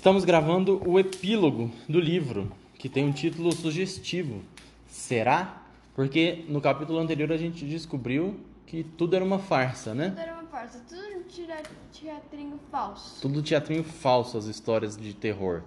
Estamos 0.00 0.24
gravando 0.24 0.80
o 0.88 0.98
epílogo 0.98 1.70
do 1.86 2.00
livro, 2.00 2.50
que 2.78 2.88
tem 2.88 3.04
um 3.04 3.12
título 3.12 3.52
sugestivo. 3.52 4.42
Será? 4.86 5.62
Porque 5.94 6.42
no 6.48 6.58
capítulo 6.58 6.98
anterior 6.98 7.30
a 7.30 7.36
gente 7.36 7.66
descobriu 7.66 8.40
que 8.66 8.82
tudo 8.82 9.14
era 9.14 9.22
uma 9.22 9.38
farsa, 9.38 9.94
né? 9.94 10.08
Tudo 10.08 10.20
era 10.20 10.32
uma 10.32 10.44
farsa, 10.44 10.82
tudo 10.88 11.22
tira- 11.28 11.62
teatrinho 11.92 12.58
falso. 12.70 13.20
Tudo 13.20 13.42
teatrinho 13.42 13.84
falso, 13.84 14.38
as 14.38 14.46
histórias 14.46 14.96
de 14.96 15.12
terror. 15.12 15.64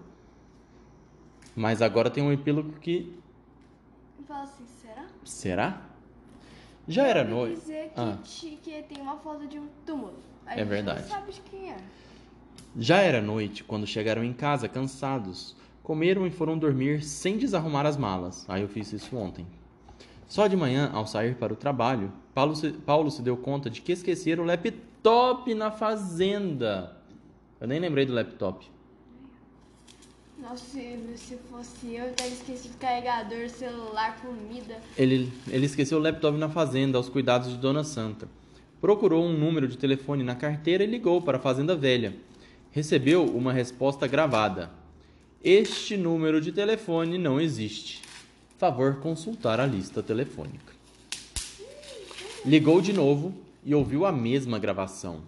Mas 1.55 1.79
agora 1.79 2.09
tem 2.09 2.23
um 2.23 2.31
epílogo 2.31 2.71
que. 2.79 3.15
Fala 4.27 4.45
assim, 4.45 4.65
será? 4.81 5.05
Será? 5.23 5.81
Já 6.88 7.05
era 7.05 7.21
Eu 7.21 7.29
noite. 7.29 7.59
dizer 7.59 7.90
que, 7.93 7.99
Ah. 8.02 8.18
que 8.23 8.81
tem 8.90 8.99
uma 8.99 9.18
foto 9.18 9.45
de 9.45 9.59
um 9.59 9.68
túmulo. 9.85 10.15
A 10.43 10.54
É 10.55 10.57
gente 10.57 10.70
verdade. 10.70 11.02
não 11.04 11.07
sabe 11.07 11.31
de 11.34 11.41
quem 11.41 11.70
é. 11.71 11.77
Já 12.77 12.98
era 12.98 13.22
noite 13.22 13.63
quando 13.63 13.86
chegaram 13.86 14.23
em 14.23 14.34
casa 14.34 14.68
cansados. 14.68 15.55
Comeram 15.84 16.26
e 16.26 16.32
foram 16.32 16.58
dormir 16.58 17.04
sem 17.04 17.38
desarrumar 17.38 17.86
as 17.86 17.98
malas. 17.98 18.46
Aí 18.49 18.62
eu 18.62 18.68
fiz 18.68 18.91
isso 18.91 19.16
ontem. 19.16 19.46
Só 20.27 20.48
de 20.48 20.55
manhã, 20.55 20.90
ao 20.91 21.05
sair 21.05 21.36
para 21.36 21.54
o 21.54 21.55
trabalho, 21.55 22.12
Paulo 22.34 22.55
se, 22.55 22.72
Paulo 22.72 23.12
se 23.12 23.22
deu 23.22 23.38
conta 23.38 23.70
de 23.70 23.82
que 23.82 23.91
esqueceram 23.91 24.44
o 24.44 24.48
laptop 24.48 25.54
na 25.54 25.70
fazenda. 25.70 26.98
Eu 27.62 27.68
nem 27.68 27.80
lembrei 27.80 28.05
do 28.05 28.13
laptop. 28.13 28.66
Nossa, 30.41 30.66
se, 30.66 30.98
se 31.16 31.38
fosse 31.52 31.94
eu, 31.94 32.05
eu 32.05 32.13
teria 32.13 32.34
esquecido 32.34 32.77
carregador, 32.80 33.48
celular, 33.49 34.18
comida. 34.20 34.77
Ele, 34.98 35.32
ele 35.48 35.66
esqueceu 35.68 35.99
o 35.99 36.02
laptop 36.02 36.38
na 36.38 36.49
fazenda, 36.49 36.98
aos 36.98 37.08
cuidados 37.08 37.49
de 37.49 37.58
Dona 37.58 37.84
Santa. 37.84 38.27
Procurou 38.82 39.24
um 39.24 39.37
número 39.37 39.68
de 39.68 39.77
telefone 39.77 40.24
na 40.24 40.35
carteira 40.35 40.84
e 40.84 40.87
ligou 40.87 41.21
para 41.21 41.37
a 41.37 41.41
Fazenda 41.41 41.76
Velha. 41.76 42.13
Recebeu 42.74 43.24
uma 43.24 43.54
resposta 43.54 44.07
gravada. 44.07 44.71
Este 45.43 45.96
número 45.96 46.41
de 46.41 46.52
telefone 46.52 47.20
não 47.20 47.40
existe. 47.40 48.02
Favor 48.57 48.96
consultar 48.96 49.60
a 49.60 49.65
lista 49.68 50.02
telefônica. 50.02 50.74
Ligou 52.43 52.82
de 52.82 52.91
novo 52.91 53.32
e 53.63 53.76
ouviu 53.76 54.07
a 54.07 54.12
mesma 54.12 54.57
gravação. 54.57 55.21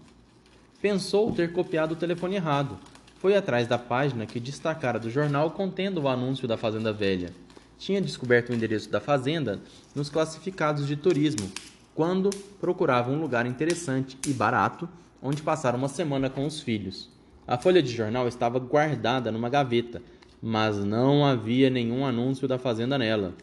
Pensou 0.81 1.31
ter 1.33 1.53
copiado 1.53 1.93
o 1.93 1.95
telefone 1.95 2.37
errado. 2.37 2.79
Foi 3.19 3.35
atrás 3.35 3.67
da 3.67 3.77
página 3.77 4.25
que 4.25 4.39
destacara 4.39 4.97
do 4.97 5.11
jornal 5.11 5.51
contendo 5.51 6.01
o 6.01 6.07
anúncio 6.07 6.47
da 6.47 6.57
Fazenda 6.57 6.91
Velha. 6.91 7.31
Tinha 7.77 8.01
descoberto 8.01 8.49
o 8.49 8.55
endereço 8.55 8.89
da 8.89 8.99
fazenda 8.99 9.61
nos 9.93 10.09
classificados 10.09 10.87
de 10.87 10.95
turismo, 10.95 11.51
quando 11.93 12.31
procurava 12.59 13.11
um 13.11 13.21
lugar 13.21 13.45
interessante 13.45 14.17
e 14.25 14.33
barato 14.33 14.89
onde 15.21 15.43
passar 15.43 15.75
uma 15.75 15.87
semana 15.87 16.27
com 16.27 16.43
os 16.47 16.59
filhos. 16.59 17.13
A 17.47 17.57
folha 17.57 17.81
de 17.81 17.91
jornal 17.91 18.27
estava 18.27 18.57
guardada 18.57 19.31
numa 19.31 19.49
gaveta, 19.49 20.01
mas 20.41 20.83
não 20.83 21.23
havia 21.23 21.69
nenhum 21.69 22.05
anúncio 22.05 22.47
da 22.47 22.57
fazenda 22.57 22.97
nela. 22.97 23.35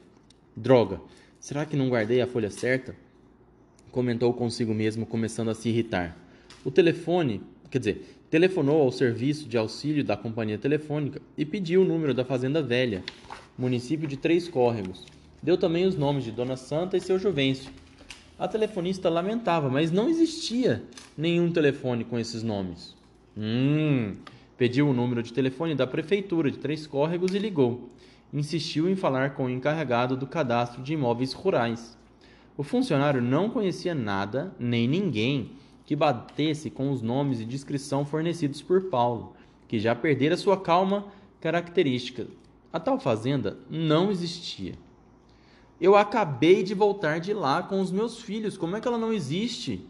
Droga, 0.57 1.01
será 1.39 1.65
que 1.65 1.77
não 1.77 1.89
guardei 1.89 2.21
a 2.21 2.27
folha 2.27 2.51
certa? 2.51 2.97
comentou 3.93 4.33
consigo 4.33 4.75
mesmo, 4.75 5.05
começando 5.05 5.51
a 5.51 5.55
se 5.55 5.69
irritar. 5.69 6.17
O 6.65 6.71
telefone, 6.71 7.43
quer 7.71 7.79
dizer, 7.79 8.19
telefonou 8.31 8.81
ao 8.81 8.91
serviço 8.91 9.47
de 9.47 9.59
auxílio 9.59 10.03
da 10.03 10.17
companhia 10.17 10.57
telefônica 10.57 11.21
e 11.37 11.45
pediu 11.45 11.83
o 11.83 11.85
número 11.85 12.15
da 12.15 12.25
Fazenda 12.25 12.63
Velha, 12.63 13.05
município 13.57 14.09
de 14.09 14.17
Três 14.17 14.49
Córregos. 14.49 15.05
Deu 15.43 15.59
também 15.59 15.85
os 15.85 15.97
nomes 15.97 16.25
de 16.25 16.33
Dona 16.33 16.57
Santa 16.57 16.97
e 16.97 17.01
seu 17.01 17.19
Juvencio. 17.19 17.71
A 18.39 18.49
telefonista 18.49 19.11
lamentava, 19.11 19.69
mas 19.69 19.93
não 19.93 20.09
existia 20.09 20.83
nenhum 21.17 21.53
telefone 21.53 22.03
com 22.03 22.19
esses 22.19 22.43
nomes. 22.43 22.97
Hum, 23.37 24.15
pediu 24.59 24.89
o 24.89 24.93
número 24.93 25.23
de 25.23 25.33
telefone 25.33 25.75
da 25.75 25.87
prefeitura 25.87 26.51
de 26.51 26.59
Três 26.59 26.87
Córregos 26.87 27.35
e 27.35 27.39
ligou. 27.39 27.91
Insistiu 28.33 28.89
em 28.89 28.97
falar 28.97 29.35
com 29.35 29.47
o 29.47 29.51
encarregado 29.51 30.17
do 30.17 30.27
cadastro 30.27 30.83
de 30.83 30.93
imóveis 30.93 31.33
rurais. 31.33 31.97
O 32.57 32.63
funcionário 32.63 33.23
não 33.23 33.49
conhecia 33.49 33.95
nada, 33.95 34.55
nem 34.59 34.87
ninguém, 34.87 35.53
que 35.87 35.97
batesse 35.97 36.71
com 36.71 36.91
os 36.91 37.01
nomes 37.01 37.41
e 37.41 37.45
descrição 37.45 38.05
fornecidos 38.05 38.61
por 38.61 38.85
Paulo, 38.85 39.35
que 39.67 39.79
já 39.79 39.95
perdera 39.95 40.37
sua 40.37 40.61
calma 40.61 41.07
característica. 41.41 42.27
A 42.73 42.79
tal 42.79 43.01
fazenda 43.01 43.59
não 43.71 44.11
existia. 44.11 44.75
Eu 45.81 45.97
acabei 45.97 46.63
de 46.63 46.75
voltar 46.75 47.19
de 47.19 47.33
lá 47.33 47.63
com 47.63 47.81
os 47.81 47.91
meus 47.91 48.21
filhos, 48.21 48.57
como 48.57 48.77
é 48.77 48.81
que 48.81 48.87
ela 48.87 48.99
não 48.99 49.13
existe? 49.13 49.85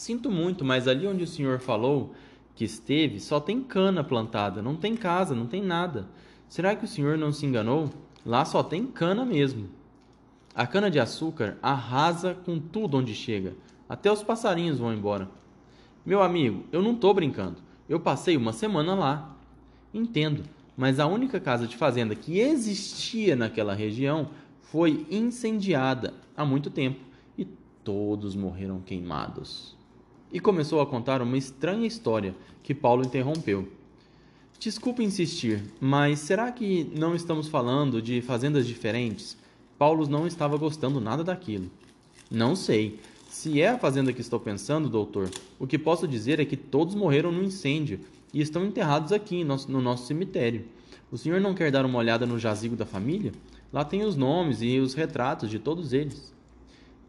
Sinto 0.00 0.30
muito, 0.30 0.64
mas 0.64 0.88
ali 0.88 1.06
onde 1.06 1.24
o 1.24 1.26
senhor 1.26 1.58
falou 1.58 2.14
que 2.54 2.64
esteve, 2.64 3.20
só 3.20 3.38
tem 3.38 3.62
cana 3.62 4.02
plantada, 4.02 4.62
não 4.62 4.74
tem 4.74 4.96
casa, 4.96 5.34
não 5.34 5.46
tem 5.46 5.62
nada. 5.62 6.08
Será 6.48 6.74
que 6.74 6.86
o 6.86 6.88
senhor 6.88 7.18
não 7.18 7.30
se 7.30 7.44
enganou? 7.44 7.90
Lá 8.24 8.46
só 8.46 8.62
tem 8.62 8.86
cana 8.86 9.26
mesmo. 9.26 9.68
A 10.54 10.66
cana-de-açúcar 10.66 11.58
arrasa 11.62 12.34
com 12.34 12.58
tudo 12.58 12.96
onde 12.96 13.14
chega. 13.14 13.54
Até 13.86 14.10
os 14.10 14.22
passarinhos 14.22 14.78
vão 14.78 14.90
embora. 14.94 15.28
Meu 16.02 16.22
amigo, 16.22 16.64
eu 16.72 16.80
não 16.80 16.94
tô 16.94 17.12
brincando. 17.12 17.58
Eu 17.86 18.00
passei 18.00 18.38
uma 18.38 18.54
semana 18.54 18.94
lá. 18.94 19.36
Entendo, 19.92 20.44
mas 20.78 20.98
a 20.98 21.06
única 21.06 21.38
casa 21.38 21.66
de 21.66 21.76
fazenda 21.76 22.14
que 22.14 22.38
existia 22.38 23.36
naquela 23.36 23.74
região 23.74 24.30
foi 24.62 25.06
incendiada 25.10 26.14
há 26.34 26.42
muito 26.42 26.70
tempo 26.70 27.00
e 27.36 27.44
todos 27.84 28.34
morreram 28.34 28.80
queimados. 28.80 29.78
E 30.32 30.38
começou 30.38 30.80
a 30.80 30.86
contar 30.86 31.20
uma 31.20 31.36
estranha 31.36 31.86
história 31.86 32.34
que 32.62 32.74
Paulo 32.74 33.04
interrompeu. 33.04 33.66
Desculpe 34.60 35.02
insistir, 35.02 35.62
mas 35.80 36.20
será 36.20 36.52
que 36.52 36.90
não 36.94 37.14
estamos 37.14 37.48
falando 37.48 38.00
de 38.00 38.20
fazendas 38.20 38.66
diferentes? 38.66 39.36
Paulo 39.78 40.06
não 40.06 40.26
estava 40.26 40.56
gostando 40.56 41.00
nada 41.00 41.24
daquilo. 41.24 41.70
Não 42.30 42.54
sei. 42.54 43.00
Se 43.28 43.60
é 43.60 43.68
a 43.68 43.78
fazenda 43.78 44.12
que 44.12 44.20
estou 44.20 44.38
pensando, 44.38 44.88
doutor, 44.88 45.30
o 45.58 45.66
que 45.66 45.78
posso 45.78 46.06
dizer 46.06 46.38
é 46.38 46.44
que 46.44 46.56
todos 46.56 46.94
morreram 46.94 47.32
no 47.32 47.42
incêndio 47.42 48.00
e 48.32 48.40
estão 48.40 48.64
enterrados 48.64 49.12
aqui 49.12 49.42
no 49.42 49.80
nosso 49.80 50.06
cemitério. 50.06 50.64
O 51.10 51.18
senhor 51.18 51.40
não 51.40 51.54
quer 51.54 51.72
dar 51.72 51.84
uma 51.84 51.98
olhada 51.98 52.24
no 52.24 52.38
jazigo 52.38 52.76
da 52.76 52.86
família? 52.86 53.32
Lá 53.72 53.84
tem 53.84 54.04
os 54.04 54.14
nomes 54.14 54.62
e 54.62 54.78
os 54.78 54.94
retratos 54.94 55.50
de 55.50 55.58
todos 55.58 55.92
eles. 55.92 56.32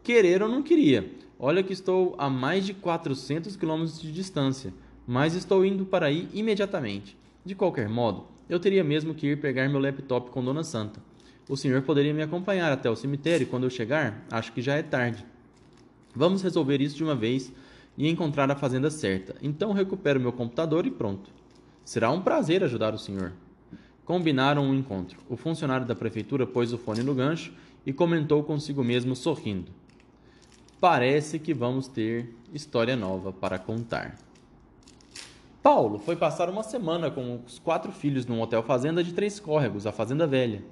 Querer 0.02 0.40
eu 0.40 0.48
não 0.48 0.64
queria. 0.64 1.08
Olha 1.38 1.62
que 1.62 1.72
estou 1.72 2.16
a 2.18 2.28
mais 2.28 2.66
de 2.66 2.74
400 2.74 3.54
quilômetros 3.54 4.02
de 4.02 4.10
distância, 4.10 4.74
mas 5.06 5.36
estou 5.36 5.64
indo 5.64 5.84
para 5.86 6.06
aí 6.06 6.28
imediatamente. 6.32 7.16
De 7.44 7.54
qualquer 7.54 7.88
modo, 7.88 8.26
eu 8.48 8.58
teria 8.58 8.82
mesmo 8.82 9.14
que 9.14 9.28
ir 9.28 9.40
pegar 9.40 9.68
meu 9.68 9.78
laptop 9.78 10.32
com 10.32 10.44
Dona 10.44 10.64
Santa. 10.64 11.00
O 11.48 11.56
senhor 11.56 11.82
poderia 11.82 12.12
me 12.12 12.20
acompanhar 12.20 12.72
até 12.72 12.90
o 12.90 12.96
cemitério 12.96 13.46
quando 13.46 13.62
eu 13.62 13.70
chegar, 13.70 14.26
acho 14.28 14.52
que 14.52 14.60
já 14.60 14.74
é 14.74 14.82
tarde. 14.82 15.24
Vamos 16.12 16.42
resolver 16.42 16.80
isso 16.80 16.96
de 16.96 17.04
uma 17.04 17.14
vez 17.14 17.52
e 17.96 18.08
encontrar 18.08 18.50
a 18.50 18.56
fazenda 18.56 18.90
certa. 18.90 19.36
Então 19.40 19.72
recupero 19.72 20.18
meu 20.18 20.32
computador 20.32 20.84
e 20.84 20.90
pronto. 20.90 21.30
Será 21.84 22.10
um 22.10 22.20
prazer 22.20 22.64
ajudar 22.64 22.92
o 22.92 22.98
senhor. 22.98 23.32
Combinaram 24.04 24.64
um 24.64 24.74
encontro. 24.74 25.20
O 25.28 25.36
funcionário 25.36 25.86
da 25.86 25.94
prefeitura 25.94 26.44
pôs 26.44 26.72
o 26.72 26.78
fone 26.78 27.04
no 27.04 27.14
gancho 27.14 27.52
e 27.86 27.92
comentou 27.92 28.42
consigo 28.42 28.82
mesmo 28.82 29.14
sorrindo. 29.14 29.70
Parece 30.82 31.38
que 31.38 31.54
vamos 31.54 31.86
ter 31.86 32.34
história 32.52 32.96
nova 32.96 33.32
para 33.32 33.56
contar. 33.56 34.18
Paulo 35.62 35.96
foi 35.96 36.16
passar 36.16 36.50
uma 36.50 36.64
semana 36.64 37.08
com 37.08 37.38
os 37.46 37.60
quatro 37.60 37.92
filhos 37.92 38.26
num 38.26 38.42
hotel 38.42 38.64
fazenda 38.64 39.04
de 39.04 39.12
Três 39.12 39.38
Córregos, 39.38 39.86
a 39.86 39.92
Fazenda 39.92 40.26
Velha. 40.26 40.64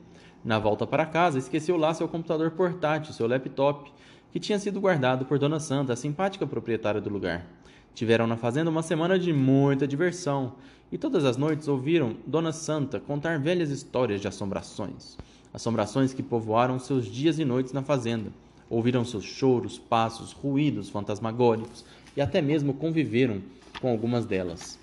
Na 0.44 0.58
volta 0.58 0.84
para 0.84 1.06
casa, 1.06 1.38
esqueceu 1.38 1.76
lá 1.76 1.94
seu 1.94 2.08
computador 2.08 2.50
portátil, 2.50 3.14
seu 3.14 3.28
laptop, 3.28 3.92
que 4.32 4.40
tinha 4.40 4.58
sido 4.58 4.80
guardado 4.80 5.26
por 5.26 5.38
Dona 5.38 5.60
Santa, 5.60 5.92
a 5.92 5.96
simpática 5.96 6.44
proprietária 6.44 7.00
do 7.00 7.08
lugar. 7.08 7.46
Tiveram 7.94 8.26
na 8.26 8.36
fazenda 8.36 8.68
uma 8.68 8.82
semana 8.82 9.16
de 9.16 9.32
muita 9.32 9.86
diversão, 9.86 10.54
e 10.90 10.98
todas 10.98 11.24
as 11.24 11.36
noites 11.36 11.68
ouviram 11.68 12.16
Dona 12.26 12.50
Santa 12.50 12.98
contar 12.98 13.38
velhas 13.38 13.70
histórias 13.70 14.20
de 14.20 14.26
assombrações. 14.26 15.16
Assombrações 15.54 16.12
que 16.12 16.20
povoaram 16.20 16.80
seus 16.80 17.06
dias 17.06 17.38
e 17.38 17.44
noites 17.44 17.72
na 17.72 17.82
fazenda. 17.82 18.32
Ouviram 18.70 19.04
seus 19.04 19.24
choros, 19.24 19.78
passos, 19.78 20.32
ruídos 20.32 20.88
fantasmagóricos 20.88 21.84
e 22.16 22.20
até 22.20 22.40
mesmo 22.40 22.72
conviveram 22.72 23.42
com 23.80 23.90
algumas 23.90 24.24
delas. 24.24 24.78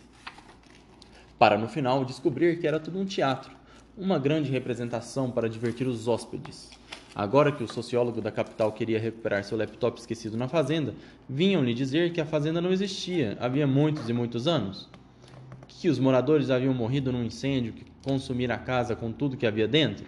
Para 1.40 1.58
no 1.58 1.70
final 1.70 2.04
descobrir 2.04 2.60
que 2.60 2.68
era 2.68 2.82
tudo 2.82 3.00
um 3.00 3.06
teatro, 3.06 3.52
uma 3.98 4.20
grande 4.20 4.52
representação 4.52 5.32
para 5.32 5.48
divertir 5.48 5.88
os 5.88 6.08
hóspedes. 6.08 6.70
Agora 7.16 7.52
que 7.52 7.64
o 7.64 7.68
sociólogo 7.68 8.22
da 8.22 8.32
capital 8.32 8.72
queria 8.72 9.00
recuperar 9.00 9.44
seu 9.44 9.58
laptop 9.58 10.00
esquecido 10.00 10.36
na 10.36 10.48
fazenda, 10.48 10.94
vinham 11.28 11.64
lhe 11.64 11.74
dizer 11.74 12.12
que 12.12 12.22
a 12.22 12.26
fazenda 12.26 12.62
não 12.62 12.72
existia 12.72 13.38
havia 13.40 13.66
muitos 13.66 14.10
e 14.10 14.14
muitos 14.14 14.48
anos. 14.48 14.90
Que 15.68 15.90
os 15.90 15.98
moradores 15.98 16.50
haviam 16.50 16.74
morrido 16.74 17.12
num 17.12 17.24
incêndio 17.24 17.74
que 17.74 17.86
consumira 18.04 18.56
a 18.56 18.60
casa 18.60 18.96
com 18.96 19.12
tudo 19.12 19.38
que 19.38 19.48
havia 19.48 19.68
dentro. 19.68 20.06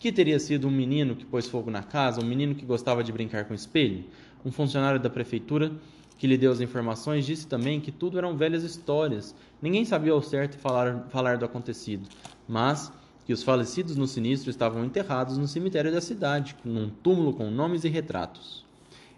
Que 0.00 0.10
teria 0.10 0.40
sido 0.40 0.66
um 0.66 0.70
menino 0.70 1.14
que 1.14 1.26
pôs 1.26 1.46
fogo 1.46 1.70
na 1.70 1.82
casa, 1.82 2.22
um 2.22 2.24
menino 2.24 2.54
que 2.54 2.64
gostava 2.64 3.04
de 3.04 3.12
brincar 3.12 3.44
com 3.44 3.52
espelho, 3.52 4.04
um 4.42 4.50
funcionário 4.50 4.98
da 4.98 5.10
prefeitura 5.10 5.72
que 6.16 6.26
lhe 6.26 6.38
deu 6.38 6.50
as 6.50 6.62
informações, 6.62 7.26
disse 7.26 7.46
também 7.46 7.82
que 7.82 7.92
tudo 7.92 8.16
eram 8.16 8.34
velhas 8.34 8.62
histórias. 8.62 9.34
Ninguém 9.60 9.84
sabia 9.84 10.12
ao 10.12 10.22
certo 10.22 10.56
falar, 10.56 11.06
falar 11.10 11.36
do 11.36 11.44
acontecido, 11.44 12.08
mas 12.48 12.90
que 13.26 13.32
os 13.34 13.42
falecidos 13.42 13.94
no 13.94 14.06
sinistro 14.06 14.48
estavam 14.48 14.86
enterrados 14.86 15.36
no 15.36 15.46
cemitério 15.46 15.92
da 15.92 16.00
cidade, 16.00 16.56
num 16.64 16.88
túmulo 16.88 17.34
com 17.34 17.50
nomes 17.50 17.84
e 17.84 17.90
retratos. 17.90 18.64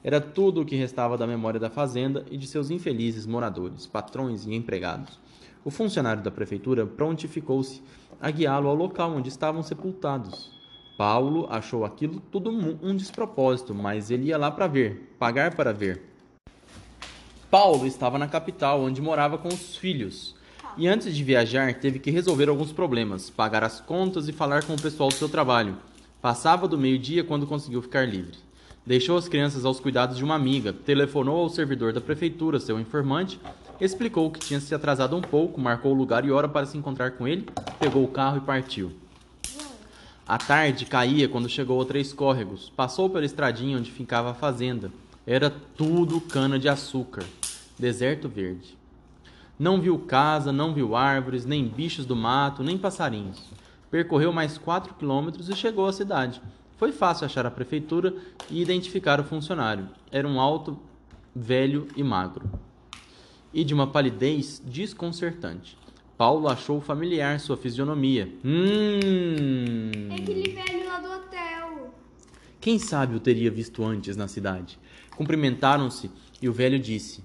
Era 0.03 0.21
tudo 0.21 0.63
o 0.63 0.65
que 0.65 0.75
restava 0.75 1.17
da 1.17 1.29
memória 1.29 1.61
da 1.61 1.71
fazenda 1.71 2.27
e 2.29 2.37
de 2.37 2.49
seus 2.49 2.71
infelizes 2.73 3.25
moradores, 3.25 3.87
patrões 3.87 4.47
e 4.47 4.53
empregados. 4.53 5.21
O 5.65 5.71
funcionário 5.71 6.25
da 6.25 6.31
prefeitura 6.33 6.85
prontificou-se 6.85 7.81
a 8.21 8.33
guiá-lo 8.33 8.69
ao 8.69 8.75
local 8.75 9.13
onde 9.13 9.29
estavam 9.29 9.63
sepultados. 9.63 10.62
Paulo 11.03 11.49
achou 11.51 11.85
aquilo 11.85 12.23
tudo 12.31 12.49
um 12.49 12.95
despropósito, 12.95 13.75
mas 13.75 14.09
ele 14.09 14.27
ia 14.27 14.39
lá 14.39 14.53
para 14.53 14.69
ver, 14.69 15.13
pagar 15.19 15.53
para 15.53 15.73
ver. 15.73 16.01
Paulo 17.51 17.89
estava 17.89 18.21
na 18.21 18.29
capital, 18.29 18.81
onde 18.81 19.03
morava 19.03 19.37
com 19.37 19.49
os 19.49 19.77
filhos. 19.77 20.37
E 20.79 20.87
antes 20.87 21.13
de 21.13 21.25
viajar, 21.25 21.75
teve 21.75 21.99
que 21.99 22.13
resolver 22.13 22.49
alguns 22.49 22.71
problemas, 22.71 23.29
pagar 23.29 23.65
as 23.65 23.81
contas 23.81 24.29
e 24.29 24.33
falar 24.33 24.63
com 24.63 24.75
o 24.75 24.81
pessoal 24.81 25.09
do 25.09 25.17
seu 25.17 25.29
trabalho. 25.29 25.77
Passava 26.21 26.69
do 26.69 26.79
meio-dia 26.79 27.25
quando 27.25 27.49
conseguiu 27.49 27.83
ficar 27.83 28.09
livre. 28.09 28.39
Deixou 28.87 29.19
as 29.19 29.27
crianças 29.27 29.65
aos 29.65 29.81
cuidados 29.81 30.17
de 30.17 30.23
uma 30.23 30.37
amiga, 30.37 30.73
telefonou 30.73 31.41
ao 31.41 31.49
servidor 31.49 31.93
da 31.93 32.01
prefeitura, 32.01 32.61
seu 32.61 32.79
informante, 32.79 33.41
explicou 33.81 34.31
que 34.31 34.39
tinha 34.39 34.61
se 34.61 34.73
atrasado 34.73 35.17
um 35.17 35.21
pouco, 35.21 35.61
marcou 35.61 35.91
o 35.91 35.97
lugar 35.97 36.25
e 36.25 36.31
hora 36.31 36.49
para 36.49 36.65
se 36.65 36.79
encontrar 36.79 37.11
com 37.17 37.27
ele, 37.27 37.45
pegou 37.81 38.05
o 38.05 38.09
carro 38.09 38.37
e 38.37 38.43
partiu. 38.43 38.93
A 40.27 40.39
tarde 40.39 40.87
caía 40.87 41.29
quando 41.29 41.49
chegou 41.49 41.83
a 41.83 41.85
Três 41.85 42.13
Córregos. 42.13 42.71
Passou 42.77 43.11
pela 43.11 43.25
estradinha 43.25 43.77
onde 43.77 43.91
ficava 43.91 44.31
a 44.31 44.35
fazenda. 44.35 44.93
Era 45.27 45.51
tudo 45.51 46.21
cana 46.21 46.61
de 46.61 46.69
açúcar, 46.69 47.25
deserto 47.77 48.29
verde. 48.29 48.79
Não 49.59 49.81
viu 49.81 49.99
casa, 49.99 50.53
não 50.53 50.73
viu 50.73 50.95
árvores, 50.95 51.45
nem 51.45 51.67
bichos 51.67 52.07
do 52.07 52.15
mato, 52.15 52.63
nem 52.63 52.79
passarinhos. 52.79 53.43
Percorreu 53.91 54.33
mais 54.33 54.57
quatro 54.57 54.95
quilômetros 54.95 55.49
e 55.49 55.57
chegou 55.57 55.87
à 55.87 55.93
cidade. 55.93 56.41
Foi 56.77 56.93
fácil 56.93 57.27
achar 57.27 57.45
a 57.45 57.51
prefeitura 57.51 58.15
e 58.49 58.63
identificar 58.63 59.19
o 59.19 59.25
funcionário. 59.25 59.89
Era 60.11 60.27
um 60.27 60.41
alto, 60.41 60.79
velho 61.35 61.89
e 61.97 62.03
magro. 62.03 62.49
E 63.53 63.65
de 63.65 63.75
uma 63.75 63.89
palidez 63.89 64.63
desconcertante. 64.65 65.77
Paulo 66.23 66.47
achou 66.47 66.81
familiar 66.81 67.41
sua 67.41 67.57
fisionomia. 67.57 68.33
Hum. 68.45 69.81
É 70.09 70.15
aquele 70.15 70.51
velho 70.51 70.87
lá 70.87 71.01
do 71.01 71.11
hotel. 71.11 71.93
Quem 72.61 72.79
sabe 72.79 73.17
o 73.17 73.19
teria 73.19 73.51
visto 73.51 73.85
antes 73.85 74.17
na 74.17 74.29
cidade? 74.29 74.79
Cumprimentaram-se 75.17 76.13
e 76.41 76.49
o 76.49 76.53
velho 76.53 76.79
disse: 76.79 77.25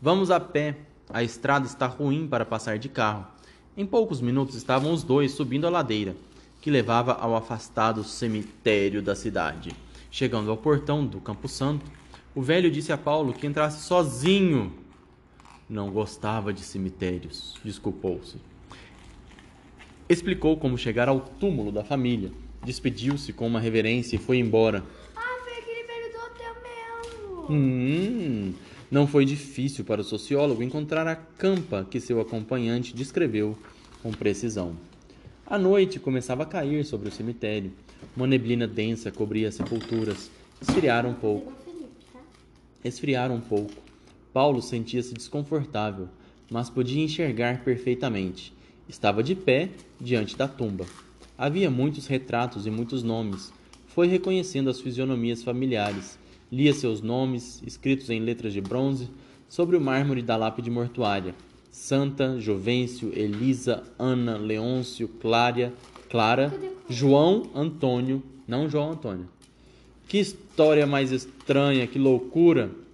Vamos 0.00 0.30
a 0.30 0.38
pé. 0.38 0.76
A 1.10 1.24
estrada 1.24 1.66
está 1.66 1.88
ruim 1.88 2.28
para 2.28 2.44
passar 2.44 2.78
de 2.78 2.88
carro. 2.88 3.26
Em 3.76 3.84
poucos 3.84 4.20
minutos 4.20 4.54
estavam 4.54 4.92
os 4.92 5.02
dois 5.02 5.32
subindo 5.32 5.66
a 5.66 5.70
ladeira 5.70 6.14
que 6.60 6.70
levava 6.70 7.14
ao 7.14 7.34
afastado 7.34 8.04
cemitério 8.04 9.02
da 9.02 9.16
cidade. 9.16 9.72
Chegando 10.08 10.52
ao 10.52 10.56
portão 10.56 11.04
do 11.04 11.20
Campo 11.20 11.48
Santo, 11.48 11.84
o 12.32 12.40
velho 12.40 12.70
disse 12.70 12.92
a 12.92 12.96
Paulo 12.96 13.32
que 13.32 13.44
entrasse 13.44 13.82
sozinho. 13.84 14.72
Não 15.68 15.90
gostava 15.90 16.52
de 16.52 16.60
cemitérios, 16.60 17.56
desculpou-se. 17.64 18.36
Explicou 20.08 20.56
como 20.56 20.78
chegar 20.78 21.08
ao 21.08 21.18
túmulo 21.18 21.72
da 21.72 21.82
família, 21.82 22.30
despediu-se 22.64 23.32
com 23.32 23.48
uma 23.48 23.58
reverência 23.58 24.14
e 24.14 24.18
foi 24.18 24.38
embora. 24.38 24.84
Ah, 25.16 25.38
foi 25.42 25.52
aquele 25.54 25.82
velho 25.82 26.12
do 26.12 26.18
hotel 26.18 26.54
mesmo. 26.62 27.46
Hum, 27.50 28.54
não 28.88 29.08
foi 29.08 29.24
difícil 29.24 29.84
para 29.84 30.02
o 30.02 30.04
sociólogo 30.04 30.62
encontrar 30.62 31.08
a 31.08 31.16
campa 31.16 31.84
que 31.90 31.98
seu 31.98 32.20
acompanhante 32.20 32.94
descreveu 32.94 33.58
com 34.00 34.12
precisão. 34.12 34.76
A 35.44 35.58
noite 35.58 35.98
começava 35.98 36.44
a 36.44 36.46
cair 36.46 36.84
sobre 36.84 37.08
o 37.08 37.12
cemitério. 37.12 37.72
Uma 38.16 38.28
neblina 38.28 38.68
densa 38.68 39.10
cobria 39.10 39.48
as 39.48 39.56
sepulturas. 39.56 40.30
Esfriaram 40.60 41.10
um 41.10 41.14
pouco. 41.14 41.52
Esfriaram 42.84 43.34
um 43.34 43.40
pouco. 43.40 43.85
Paulo 44.36 44.60
sentia-se 44.60 45.14
desconfortável, 45.14 46.10
mas 46.50 46.68
podia 46.68 47.02
enxergar 47.02 47.64
perfeitamente. 47.64 48.52
Estava 48.86 49.22
de 49.22 49.34
pé 49.34 49.70
diante 49.98 50.36
da 50.36 50.46
tumba. 50.46 50.84
Havia 51.38 51.70
muitos 51.70 52.06
retratos 52.06 52.66
e 52.66 52.70
muitos 52.70 53.02
nomes. 53.02 53.50
Foi 53.86 54.06
reconhecendo 54.06 54.68
as 54.68 54.78
fisionomias 54.78 55.42
familiares. 55.42 56.18
Lia 56.52 56.74
seus 56.74 57.00
nomes, 57.00 57.62
escritos 57.66 58.10
em 58.10 58.20
letras 58.20 58.52
de 58.52 58.60
bronze, 58.60 59.08
sobre 59.48 59.74
o 59.74 59.80
mármore 59.80 60.20
da 60.20 60.36
lápide 60.36 60.70
mortuária. 60.70 61.34
Santa, 61.70 62.38
Jovencio, 62.38 63.18
Elisa, 63.18 63.84
Ana, 63.98 64.36
Leôncio, 64.36 65.08
Clária, 65.08 65.72
Clara, 66.10 66.52
João 66.90 67.44
Antônio, 67.54 68.22
não 68.46 68.68
João 68.68 68.92
Antônio. 68.92 69.30
Que 70.06 70.18
história 70.18 70.86
mais 70.86 71.10
estranha, 71.10 71.86
que 71.86 71.98
loucura! 71.98 72.84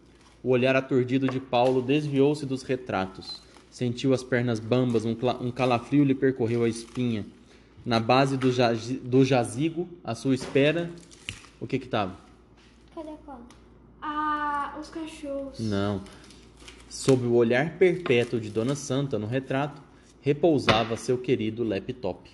O 0.43 0.50
olhar 0.50 0.75
aturdido 0.75 1.29
de 1.29 1.39
Paulo 1.39 1.81
desviou-se 1.81 2.44
dos 2.44 2.62
retratos. 2.62 3.41
Sentiu 3.71 4.12
as 4.12 4.25
pernas 4.25 4.59
bambas, 4.59 5.05
um, 5.05 5.17
um 5.41 5.50
calafrio 5.50 6.05
lhe 6.05 6.15
percorreu 6.15 6.65
a 6.65 6.69
espinha. 6.69 7.25
Na 7.87 8.00
base 8.00 8.37
do, 8.37 8.50
jaz, 8.50 8.89
do 8.89 9.25
jazigo, 9.25 9.89
à 10.03 10.15
sua 10.15 10.35
espera, 10.35 10.91
o 11.61 11.67
que 11.67 11.79
que 11.79 11.87
estava? 11.87 12.17
Cadê 12.94 13.11
a 13.11 13.17
cola? 13.25 13.41
Ah, 14.00 14.77
os 14.81 14.89
cachorros. 14.89 15.59
Não. 15.61 16.03
Sob 16.88 17.25
o 17.25 17.35
olhar 17.35 17.79
perpétuo 17.79 18.41
de 18.41 18.50
Dona 18.50 18.75
Santa 18.75 19.19
no 19.19 19.27
retrato, 19.27 19.81
repousava 20.21 20.97
seu 20.97 21.17
querido 21.19 21.65
laptop. 21.65 22.31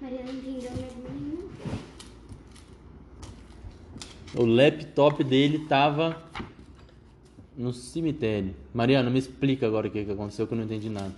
Mariana 0.00 0.30
entendeu 0.30 0.70
mesmo. 0.70 0.95
O 4.36 4.44
laptop 4.44 5.24
dele 5.24 5.62
estava 5.62 6.22
no 7.56 7.72
cemitério. 7.72 8.54
Mariana, 8.74 9.08
me 9.08 9.18
explica 9.18 9.66
agora 9.66 9.88
o 9.88 9.90
que, 9.90 10.04
que 10.04 10.12
aconteceu 10.12 10.46
que 10.46 10.52
eu 10.52 10.58
não 10.58 10.64
entendi 10.64 10.90
nada. 10.90 11.14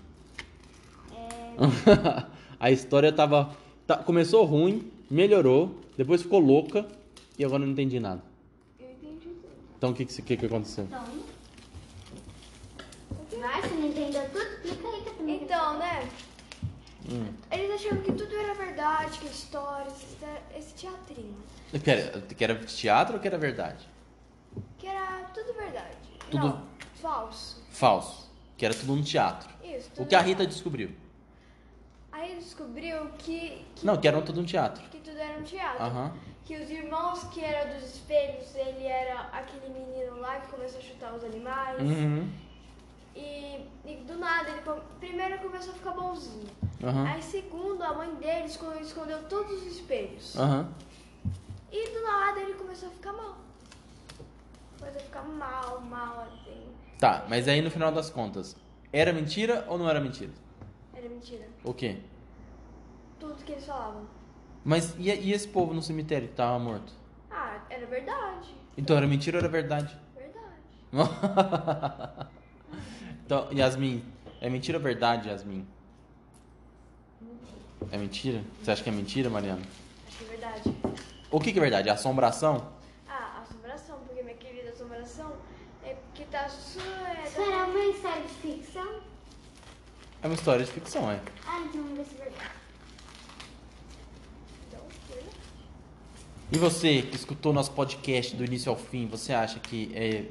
É... 1.13 2.27
a 2.61 2.71
história 2.71 3.13
tava. 3.13 3.51
Tá, 3.87 3.97
começou 3.97 4.45
ruim, 4.45 4.91
melhorou, 5.11 5.75
depois 5.97 6.23
ficou 6.23 6.39
louca 6.39 6.87
e 7.37 7.45
agora 7.45 7.63
eu 7.63 7.67
não 7.67 7.73
entendi 7.73 7.99
nada. 7.99 8.23
Então 9.77 9.91
o 9.91 9.95
que, 9.95 10.05
que, 10.05 10.37
que 10.37 10.47
aconteceu? 10.47 10.85
Então. 10.85 11.05
Vai, 13.41 13.63
você 13.63 13.75
não 13.75 13.89
entendeu 13.89 14.23
tudo? 14.31 14.45
Explica 14.65 14.89
aí 14.89 15.03
que 15.03 15.09
eu 15.09 15.15
também. 15.15 15.43
Então, 15.43 15.79
né? 15.79 16.09
Hum. 17.11 17.33
Eles 17.51 17.71
achavam 17.71 18.03
que 18.03 18.13
tudo 18.13 18.35
era 18.35 18.55
verdade, 18.55 19.19
que 19.19 19.27
histórias, 19.27 19.95
esse 20.57 20.75
teatrinho. 20.75 21.37
Que 21.73 21.91
era, 21.91 22.21
que 22.21 22.45
era 22.45 22.55
teatro 22.65 23.15
ou 23.15 23.21
que 23.21 23.29
era 23.29 23.37
verdade? 23.37 23.87
Que 24.79 24.87
era 24.87 25.25
tudo 25.35 25.53
verdade. 25.53 25.97
Tudo 26.31 26.47
não, 26.47 26.63
falso. 26.95 27.63
Falso. 27.71 28.31
Que 28.57 28.65
era 28.65 28.75
tudo 28.75 28.93
um 28.93 29.03
teatro. 29.03 29.49
Isso. 29.63 29.91
O 29.99 30.07
que 30.07 30.15
a 30.15 30.21
Rita 30.21 30.47
descobriu? 30.47 30.91
Aí 32.11 32.37
descobriu 32.37 33.11
que, 33.19 33.65
que, 33.77 33.87
Não, 33.87 33.97
que 33.97 34.09
era 34.09 34.21
tudo 34.23 34.41
um 34.41 34.45
teatro. 34.45 34.83
Que 34.89 34.99
tudo 34.99 35.19
era 35.19 35.39
um 35.39 35.43
teatro. 35.43 35.85
Uhum. 35.85 36.13
Que 36.45 36.57
os 36.57 36.71
irmãos 36.71 37.25
que 37.25 37.45
eram 37.45 37.75
dos 37.75 37.85
espelhos, 37.85 38.55
ele 38.57 38.85
era 38.85 39.21
aquele 39.33 39.69
menino 39.69 40.19
lá 40.19 40.41
que 40.41 40.49
começou 40.49 40.81
a 40.81 40.83
chutar 40.83 41.15
os 41.15 41.23
animais. 41.23 41.81
Uhum. 41.81 42.29
E, 43.15 43.67
e, 43.85 43.97
do 44.07 44.17
nada, 44.17 44.49
ele 44.51 44.63
primeiro 44.99 45.39
começou 45.39 45.73
a 45.73 45.77
ficar 45.77 45.91
bonzinho. 45.93 46.49
Uhum. 46.83 47.07
Aí 47.07 47.23
segundo, 47.23 47.83
a 47.83 47.93
mãe 47.93 48.15
dele 48.15 48.47
escondeu, 48.47 48.81
escondeu 48.81 49.23
todos 49.25 49.63
os 49.63 49.67
espelhos. 49.67 50.35
Uhum. 50.37 50.67
E 51.71 51.91
do 51.91 52.03
nada 52.03 52.41
ele 52.41 52.55
começou 52.55 52.89
a 52.89 52.93
ficar 52.93 53.13
mal. 53.13 53.39
Começou 54.79 55.01
a 55.01 55.05
ficar 55.05 55.23
mal, 55.23 55.81
mal, 55.81 56.21
assim. 56.23 56.67
Tá, 56.99 57.27
mas 57.29 57.47
aí 57.47 57.61
no 57.61 57.71
final 57.71 57.93
das 57.93 58.11
contas, 58.11 58.57
era 58.93 59.13
mentira 59.13 59.65
ou 59.69 59.79
não 59.79 59.89
era 59.89 60.01
mentira? 60.01 60.33
Era 60.95 61.09
mentira. 61.09 61.47
O 61.63 61.75
quê? 61.75 61.99
Tudo 63.21 63.45
que 63.45 63.53
eles 63.53 63.67
falavam. 63.67 64.07
Mas 64.65 64.95
e, 64.99 65.11
e 65.11 65.33
esse 65.33 65.47
povo 65.47 65.75
no 65.75 65.83
cemitério 65.83 66.29
que 66.29 66.35
tava 66.35 66.59
morto? 66.59 66.93
Ah, 67.31 67.61
era 67.69 67.87
verdade. 67.87 68.55
Então 68.77 68.97
era 68.97 69.07
mentira 69.07 69.37
ou 69.37 69.41
era 69.41 69.49
verdade? 69.49 69.97
Verdade. 70.17 70.57
então, 73.25 73.49
Yasmin, 73.53 74.05
é 74.41 74.49
mentira 74.49 74.79
ou 74.79 74.85
verdade, 74.85 75.29
Yasmin? 75.29 75.67
É 77.91 77.99
mentira? 77.99 78.43
Você 78.63 78.71
acha 78.71 78.83
que 78.83 78.89
é 78.89 78.93
mentira, 78.93 79.31
Mariana? 79.31 79.63
Acho 80.07 80.19
que 80.19 80.25
é 80.25 80.29
verdade. 80.29 80.75
O 81.31 81.39
que, 81.39 81.53
que 81.53 81.59
é 81.59 81.63
verdade? 81.63 81.91
Assombração? 81.91 82.69
Ah, 83.07 83.43
assombração, 83.43 83.99
porque 84.07 84.23
minha 84.23 84.37
querida 84.37 84.71
assombração 84.71 85.33
é 85.85 85.95
que 86.15 86.25
tá. 86.25 86.47
É, 86.47 87.27
Será 87.27 87.67
uma 87.67 87.85
história 87.85 88.23
de 88.23 88.29
ficção? 88.29 89.01
É 90.23 90.27
uma 90.27 90.35
história 90.35 90.65
de 90.65 90.71
ficção, 90.73 91.11
é. 91.11 91.21
Ah, 91.47 91.61
então 91.61 91.83
vamos 91.83 91.99
ver 91.99 92.05
se 92.07 92.15
é 92.15 92.25
verdade. 92.25 92.51
Então, 94.69 94.81
E 96.51 96.59
você 96.59 97.03
que 97.03 97.17
escutou 97.17 97.53
nosso 97.53 97.73
podcast 97.73 98.35
do 98.35 98.45
início 98.45 98.71
ao 98.71 98.79
fim, 98.79 99.07
você 99.07 99.35
acha 99.35 99.61
que 99.61 99.93
é 99.95 100.31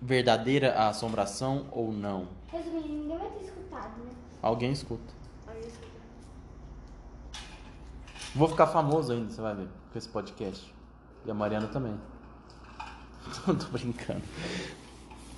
verdadeira 0.00 0.74
a 0.74 0.88
assombração 0.90 1.66
ou 1.72 1.92
não? 1.92 2.28
Resumindo, 2.52 2.88
ninguém 2.88 3.18
vai 3.18 3.30
ter 3.30 3.44
escutado, 3.46 3.98
né? 4.04 4.12
Alguém 4.40 4.70
escuta. 4.70 5.21
Vou 8.34 8.48
ficar 8.48 8.66
famoso 8.66 9.12
ainda, 9.12 9.30
você 9.30 9.40
vai 9.40 9.54
ver, 9.54 9.68
com 9.92 9.98
esse 9.98 10.08
podcast. 10.08 10.74
E 11.26 11.30
a 11.30 11.34
Mariana 11.34 11.68
também. 11.68 11.94
Tô 13.46 13.66
brincando. 13.70 14.22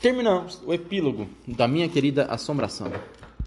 Terminamos 0.00 0.60
o 0.64 0.72
epílogo 0.72 1.28
da 1.46 1.66
minha 1.66 1.88
querida 1.88 2.26
assombração. 2.26 2.92